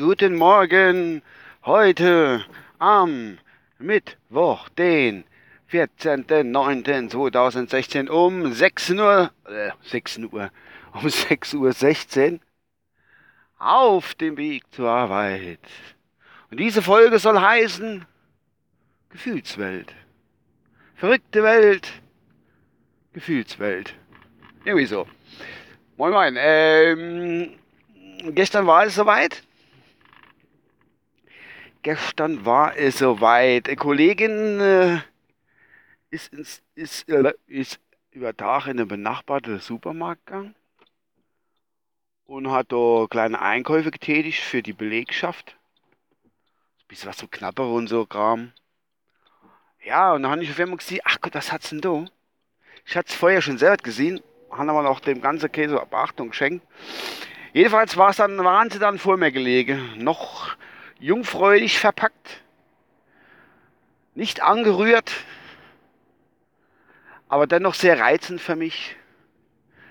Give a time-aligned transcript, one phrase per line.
[0.00, 1.22] Guten Morgen,
[1.64, 2.44] heute
[2.80, 3.38] am
[3.78, 5.22] Mittwoch, den
[5.70, 10.50] 14.09.2016 um 6 Uhr, äh, 6 Uhr,
[10.92, 12.40] um 6 Uhr 16
[13.58, 15.60] auf dem Weg zur Arbeit.
[16.50, 18.04] Und diese Folge soll heißen
[19.10, 19.94] Gefühlswelt.
[20.96, 21.92] Verrückte Welt,
[23.12, 23.94] Gefühlswelt.
[24.64, 25.06] Irgendwie so.
[25.98, 26.36] Moin Moin.
[26.38, 27.58] Ähm,
[28.32, 29.42] gestern war es soweit.
[31.82, 33.66] Gestern war es soweit.
[33.66, 35.00] Eine Kollegin äh,
[36.10, 37.80] ist, ins, ist, äh, ist
[38.12, 40.54] über Tag in den benachbarten Supermarkt gegangen
[42.26, 45.56] und hat da kleine Einkäufe getätigt für die Belegschaft.
[46.22, 48.52] Ein bisschen was so knapper und so Kram.
[49.84, 52.04] Ja, und dann habe ich auf einmal gesehen, ach Gott, was hat's denn da?
[52.86, 56.66] Ich hatte es vorher schon selber gesehen haben aber noch dem ganzen Käse Beachtung geschenkt.
[57.52, 60.56] Jedenfalls war es dann, waren sie dann vor mir gelegen, noch
[60.98, 62.42] jungfräulich verpackt,
[64.14, 65.12] nicht angerührt,
[67.28, 68.96] aber dennoch sehr reizend für mich.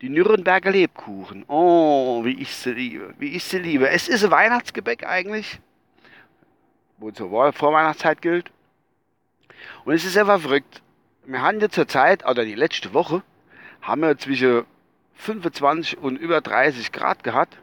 [0.00, 1.44] Die Nürnberger Lebkuchen.
[1.48, 3.88] Oh, wie ich sie liebe, wie ich sie liebe.
[3.88, 5.58] Es ist ein Weihnachtsgebäck eigentlich,
[6.98, 8.52] wo zur Vorweihnachtszeit gilt.
[9.84, 10.82] Und es ist einfach verrückt.
[11.24, 13.22] Wir haben ja zur Zeit, oder die letzte Woche,
[13.80, 14.64] haben wir zwischen
[15.14, 17.56] 25 und über 30 Grad gehabt,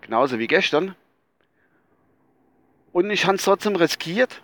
[0.00, 0.94] genauso wie gestern.
[2.92, 4.42] Und ich habe es trotzdem riskiert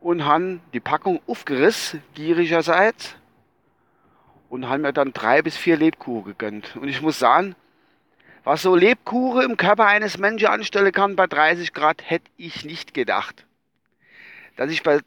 [0.00, 3.16] und habe die Packung aufgerissen, gierigerseits,
[4.48, 6.76] und habe mir dann drei bis vier Lebkuchen gegönnt.
[6.76, 7.56] Und ich muss sagen,
[8.44, 12.92] was so Lebkuchen im Körper eines Menschen anstellen kann bei 30 Grad, hätte ich nicht
[12.92, 13.46] gedacht.
[14.56, 15.00] Dass ich bei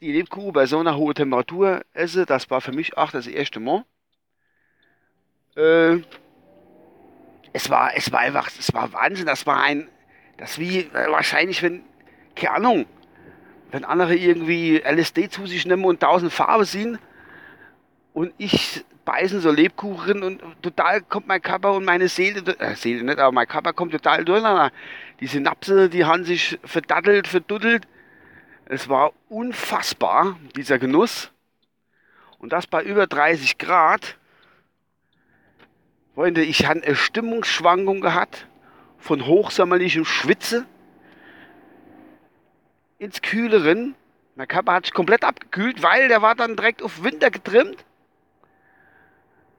[0.00, 3.60] die Lebkuchen bei so einer hohen Temperatur esse, das war für mich auch das erste
[3.60, 3.84] Mal.
[5.56, 5.98] Äh,
[7.52, 9.26] es war, es war einfach, es war Wahnsinn.
[9.26, 9.88] Das war ein,
[10.38, 11.82] das wie äh, wahrscheinlich, wenn,
[12.34, 12.86] keine Ahnung,
[13.70, 16.98] wenn andere irgendwie LSD zu sich nehmen und tausend Farben sehen
[18.12, 23.02] und ich beißen so Lebkuchen und total kommt mein Körper und meine Seele, äh, Seele
[23.02, 24.70] nicht, aber mein Körper kommt total durcheinander.
[25.20, 27.86] Die Synapse, die haben sich verdattelt, verduddelt.
[28.66, 31.30] Es war unfassbar, dieser Genuss.
[32.38, 34.16] Und das bei über 30 Grad.
[36.14, 38.46] Freunde, ich habe eine Stimmungsschwankung gehabt
[38.98, 40.66] von hochsommerlichem Schwitze
[42.98, 43.94] ins Kühleren.
[44.34, 47.84] Mein Körper hat sich komplett abgekühlt, weil der war dann direkt auf Winter getrimmt.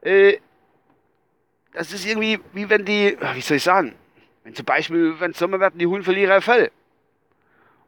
[0.01, 0.37] Äh,
[1.73, 3.95] das ist irgendwie wie wenn die, wie soll ich sagen,
[4.43, 6.71] wenn zum Beispiel, wenn es Sommer wird, die Hunde verlieren ihr Fell.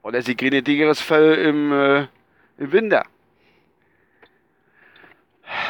[0.01, 2.07] Oder sie kriegen ein dickeres Fell im, äh,
[2.57, 3.05] im Winter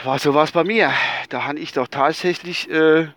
[0.05, 0.91] war sowas bei mir.
[1.27, 3.07] Da habe ich doch tatsächlich, äh,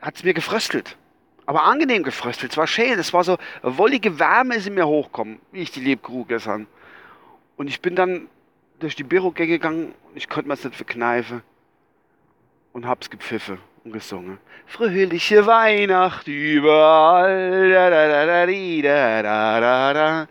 [0.00, 0.96] hat es mir gefröstelt.
[1.46, 2.52] Aber angenehm gefröstelt.
[2.52, 2.98] Es war schön.
[2.98, 6.66] Es war so wollige Wärme ist in mir hochgekommen, wie ich die Lebkuh gestern.
[7.56, 8.28] Und ich bin dann
[8.78, 11.42] durch die Bürogänge gegangen und ich konnte mir es nicht verkneifen.
[12.72, 14.38] Und hab's gepfiffen und gesungen.
[14.66, 17.68] Fröhliche Weihnacht überall.
[17.70, 20.28] Da, da, da, da, da, da, da.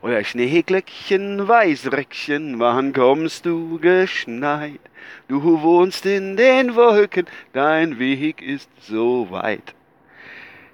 [0.00, 4.78] Oder Schneeglöckchen, Weißröckchen, wann kommst du geschneit?
[5.26, 9.74] Du wohnst in den Wolken, dein Weg ist so weit.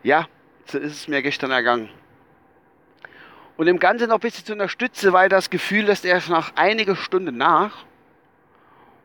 [0.03, 0.27] Ja,
[0.67, 1.89] so ist es mir gestern ergangen.
[3.57, 6.97] Und im Ganzen noch ein bisschen zu unterstützen, weil das Gefühl lässt erst nach einiger
[6.97, 7.87] Stunde nach.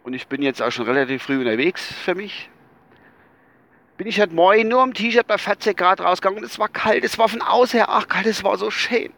[0.03, 2.50] Und ich bin jetzt auch schon relativ früh unterwegs für mich.
[3.97, 7.06] Bin ich heute Morgen nur im T-Shirt bei 40 Grad rausgegangen und es war kalt.
[7.06, 9.13] Es war von außen her ach kalt, es war so schön.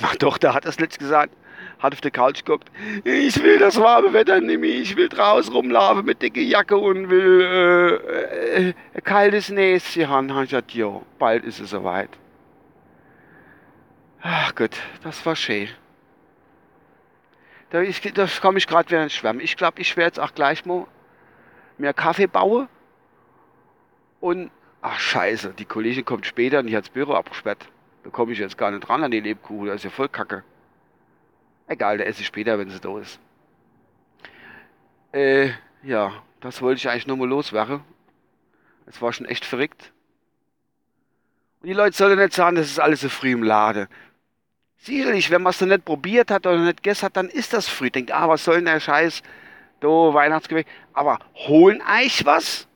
[0.00, 1.32] Meine Tochter hat das letzte gesagt,
[1.78, 2.70] hat auf der Couch geguckt.
[3.04, 4.62] Ich will das warme Wetter mehr.
[4.64, 10.28] Ich will draußen rumlaufen mit dicke Jacke und will äh, äh, kaltes Näschen haben.
[10.28, 12.10] Ich gesagt, jo, bald ist es soweit.
[14.22, 15.68] Ach Gott, das war schön.
[17.70, 19.40] Da, da komme ich gerade wieder ins Schwärmen.
[19.40, 20.86] Ich glaube, ich werde jetzt auch gleich mal
[21.78, 22.68] mehr Kaffee bauen.
[24.20, 24.50] Und,
[24.80, 27.68] ach scheiße, die Kollegin kommt später und ich habe das Büro abgesperrt.
[28.06, 30.44] Da komme ich jetzt gar nicht ran an die Lebkuchen, das ist ja voll kacke.
[31.66, 33.18] Egal, der esse ich später, wenn sie da ist.
[35.10, 35.50] Äh,
[35.82, 37.80] ja, das wollte ich eigentlich nur mal loswerden.
[38.86, 39.92] Es war schon echt verrückt.
[41.60, 43.88] Und die Leute sollen nicht sagen, das ist alles so früh im Laden.
[44.76, 47.66] Sicherlich, wenn man es noch nicht probiert hat oder nicht gegessen hat, dann ist das
[47.66, 47.90] früh.
[47.90, 49.24] Denkt, ah, was soll denn der Scheiß?
[49.80, 50.68] Da, Weihnachtsgebäck.
[50.92, 52.68] Aber holen euch was,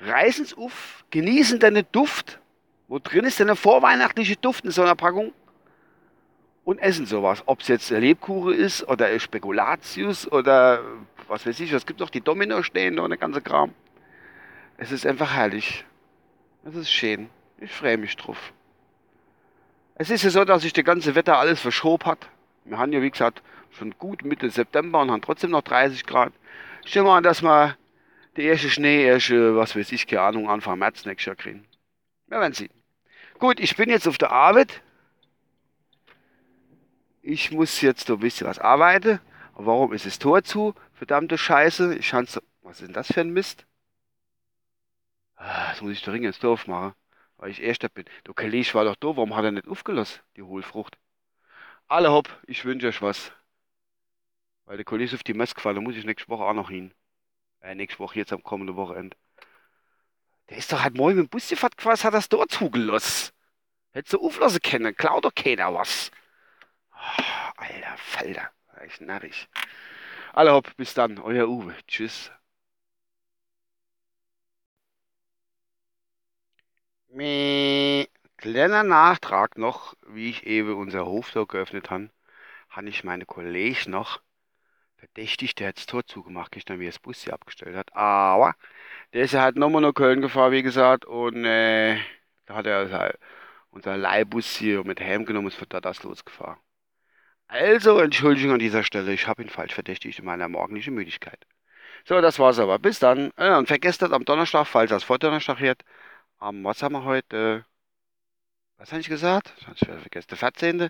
[0.00, 2.40] reißen es auf, genießen deinen Duft
[2.88, 5.32] wo drin ist denn eine vorweihnachtliche Duft in so einer Packung?
[6.64, 7.42] Und essen sowas.
[7.46, 10.82] Ob es jetzt der Lebkuchen ist oder Spekulatius oder
[11.28, 13.74] was weiß ich, es gibt doch die Domino stehen und der ganze Kram.
[14.76, 15.84] Es ist einfach herrlich.
[16.64, 17.28] Es ist schön.
[17.58, 18.52] Ich freue mich drauf.
[19.96, 22.28] Es ist ja so, dass sich das ganze Wetter alles verschoben hat.
[22.64, 26.32] Wir haben ja, wie gesagt, schon gut Mitte September und haben trotzdem noch 30 Grad.
[26.84, 27.76] Stell mal an, dass wir
[28.36, 31.64] der erste Schnee erst, was weiß ich, keine Ahnung, Anfang März nächstes Jahr kriegen.
[32.26, 32.72] Wir werden sehen.
[33.38, 34.82] Gut, ich bin jetzt auf der Arbeit.
[37.22, 39.20] Ich muss jetzt ein bisschen was arbeiten.
[39.54, 40.74] Warum ist das Tor zu?
[40.94, 41.96] Verdammte Scheiße.
[41.96, 43.66] Ich so, was ist denn das für ein Mist?
[45.36, 46.94] Ah, das muss ich dringend ins Dorf machen,
[47.36, 48.04] weil ich Erster bin.
[48.26, 50.98] Der Kollege war doch da, warum hat er nicht aufgelassen, die Hohlfrucht?
[51.88, 53.32] Alle hopp, ich wünsche euch was.
[54.64, 56.94] Weil der Kollege ist auf die Messe gefallen, muss ich nächste Woche auch noch hin.
[57.60, 59.16] Äh, nächste Woche, jetzt am kommenden Wochenende.
[60.48, 63.32] Der ist doch halt morgen mit dem Bus gefahren, was hat das dort zugelassen?
[63.92, 66.10] Hättest du auflassen können, klaut doch keiner was.
[66.92, 67.22] Oh,
[67.56, 68.50] alter Falter,
[68.86, 69.48] ich narrig.
[70.34, 71.74] Alle hopp, bis dann, euer Uwe.
[71.86, 72.30] Tschüss.
[77.08, 78.06] Meh.
[78.36, 82.10] Kleiner Nachtrag noch, wie ich eben unser Hoftor geöffnet habe,
[82.70, 84.20] habe ich meine Kollegen noch
[85.04, 87.94] verdächtigt, der hat das Tor zugemacht, gestern wie er das Bus hier abgestellt hat.
[87.94, 88.54] Aber
[89.12, 91.98] der ist ja halt nochmal nach Köln gefahren, wie gesagt, und äh,
[92.46, 93.18] da hat er halt
[93.70, 96.58] unser Leihbus hier mit Helm genommen und ist von da das losgefahren.
[97.48, 101.46] Also, Entschuldigung an dieser Stelle, ich habe ihn falsch verdächtigt in meiner morgendlichen Müdigkeit.
[102.04, 102.78] So, das war's aber.
[102.78, 103.30] Bis dann.
[103.36, 105.82] Äh, und vergesst das am Donnerstag, falls das vor Donnerstag wird.
[106.38, 107.66] Am, was haben wir heute?
[108.78, 109.52] Was habe ich gesagt?
[109.58, 110.28] Ich habe vergessen.
[110.30, 110.88] Der 14.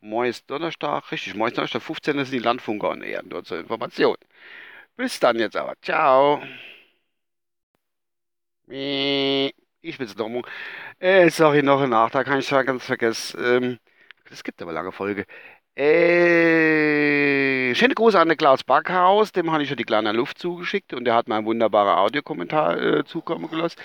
[0.00, 1.10] Morgen ist Donnerstag.
[1.12, 1.82] Richtig, morgen ist Donnerstag.
[1.82, 2.16] 15.
[2.24, 3.28] sind die Landfunker und Ehren.
[3.28, 4.16] Dort zur Information.
[4.96, 5.74] Bis dann jetzt aber.
[5.82, 6.42] Ciao.
[8.68, 10.42] Ich bin's nochmal.
[10.98, 12.26] Äh, sorry, noch ein Nachtrag.
[12.26, 13.40] Kann ich zwar ganz vergessen.
[13.44, 13.78] Ähm,
[14.30, 15.26] das gibt aber lange Folge.
[15.78, 20.94] Äh, schöne Grüße an den Klaus Backhaus, dem habe ich schon die kleine Luft zugeschickt
[20.94, 23.78] und der hat mir einen wunderbaren Audiokommentar äh, zukommen gelassen.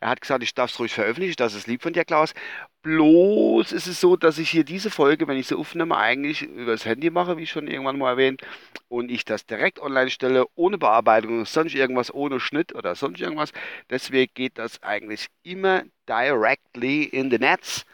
[0.00, 2.32] Er hat gesagt, ich darf es ruhig veröffentlichen, das ist lieb von dir, Klaus.
[2.80, 6.72] Bloß ist es so, dass ich hier diese Folge, wenn ich sie aufnehme, eigentlich über
[6.72, 8.40] das Handy mache, wie schon irgendwann mal erwähnt,
[8.88, 13.52] und ich das direkt online stelle, ohne Bearbeitung, sonst irgendwas, ohne Schnitt oder sonst irgendwas.
[13.90, 17.84] Deswegen geht das eigentlich immer directly in the nets.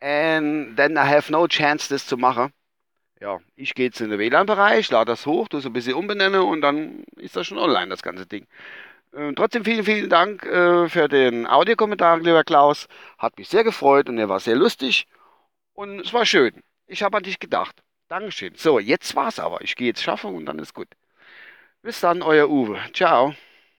[0.00, 2.52] And then I have no chance, das zu machen
[3.20, 6.40] ja, ich gehe jetzt in den WLAN-Bereich, lade das hoch, tu so ein bisschen umbenennen
[6.40, 8.46] und dann ist das schon online, das ganze Ding.
[9.12, 12.88] Äh, trotzdem vielen, vielen Dank äh, für den Audiokommentar, lieber Klaus.
[13.18, 15.06] Hat mich sehr gefreut und er war sehr lustig
[15.74, 16.62] und es war schön.
[16.86, 17.82] Ich habe an dich gedacht.
[18.08, 18.54] Dankeschön.
[18.56, 19.60] So, jetzt war's aber.
[19.62, 20.88] Ich gehe jetzt schaffen und dann ist gut.
[21.82, 22.78] Bis dann, euer Uwe.
[22.94, 23.34] Ciao.